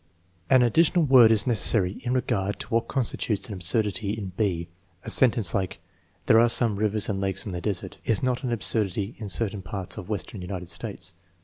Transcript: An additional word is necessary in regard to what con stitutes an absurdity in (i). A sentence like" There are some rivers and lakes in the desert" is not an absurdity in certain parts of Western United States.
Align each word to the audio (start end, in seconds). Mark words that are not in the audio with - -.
An 0.49 0.63
additional 0.63 1.05
word 1.05 1.29
is 1.29 1.45
necessary 1.45 2.01
in 2.03 2.11
regard 2.15 2.59
to 2.61 2.67
what 2.69 2.87
con 2.87 3.03
stitutes 3.03 3.47
an 3.47 3.53
absurdity 3.53 4.13
in 4.13 4.31
(i). 4.39 4.65
A 5.03 5.11
sentence 5.11 5.53
like" 5.53 5.77
There 6.25 6.39
are 6.39 6.49
some 6.49 6.77
rivers 6.77 7.07
and 7.07 7.21
lakes 7.21 7.45
in 7.45 7.51
the 7.51 7.61
desert" 7.61 7.99
is 8.03 8.23
not 8.23 8.43
an 8.43 8.51
absurdity 8.51 9.13
in 9.19 9.29
certain 9.29 9.61
parts 9.61 9.97
of 9.97 10.09
Western 10.09 10.41
United 10.41 10.69
States. 10.69 11.13